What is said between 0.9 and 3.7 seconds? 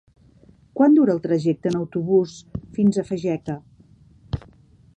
dura el trajecte en autobús fins a Fageca?